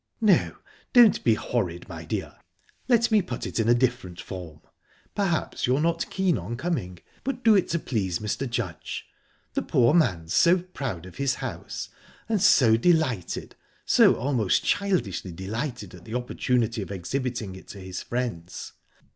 "No, 0.19 0.57
don't 0.93 1.23
be 1.23 1.35
horride, 1.35 1.87
my 1.87 2.05
dear. 2.05 2.33
Let 2.87 3.11
me 3.11 3.21
put 3.21 3.45
it 3.45 3.59
in 3.59 3.69
a 3.69 3.75
different 3.75 4.19
form. 4.19 4.61
Perhaps 5.13 5.67
you're 5.67 5.79
not 5.79 6.09
keen 6.09 6.39
on 6.39 6.57
coming; 6.57 6.97
but 7.23 7.43
do 7.43 7.53
it 7.55 7.67
to 7.67 7.77
please 7.77 8.17
Mr. 8.17 8.49
Judge. 8.49 9.05
The 9.53 9.61
poor 9.61 9.93
man's 9.93 10.33
so 10.33 10.57
proud 10.57 11.05
of 11.05 11.17
his 11.17 11.35
house, 11.35 11.89
and 12.27 12.41
so 12.41 12.77
delighted 12.77 13.55
so 13.85 14.15
almost 14.15 14.63
childishly 14.63 15.31
delighted 15.33 15.93
at 15.93 16.03
the 16.03 16.15
opportunity 16.15 16.81
of 16.81 16.89
exhibiting 16.91 17.55
it 17.55 17.67
to 17.67 17.79
his 17.79 18.01
friends. 18.01 18.73